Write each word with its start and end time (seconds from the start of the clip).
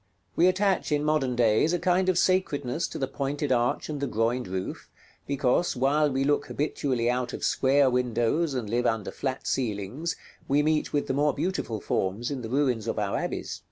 We 0.35 0.47
attach, 0.47 0.91
in 0.91 1.03
modern 1.03 1.35
days, 1.35 1.73
a 1.73 1.77
kind 1.77 2.09
of 2.09 2.17
sacredness 2.17 2.87
to 2.87 2.97
the 2.97 3.05
pointed 3.07 3.51
arch 3.51 3.87
and 3.87 4.01
the 4.01 4.07
groined 4.07 4.47
roof, 4.47 4.89
because, 5.27 5.75
while 5.75 6.09
we 6.11 6.23
look 6.23 6.47
habitually 6.47 7.07
out 7.07 7.33
of 7.33 7.43
square 7.43 7.87
windows 7.87 8.55
and 8.55 8.67
live 8.67 8.87
under 8.87 9.11
flat 9.11 9.45
ceilings, 9.45 10.15
we 10.47 10.63
meet 10.63 10.91
with 10.91 11.05
the 11.05 11.13
more 11.13 11.35
beautiful 11.35 11.79
forms 11.79 12.31
in 12.31 12.41
the 12.41 12.49
ruins 12.49 12.87
of 12.87 12.97
our 12.97 13.15
abbeys. 13.15 13.59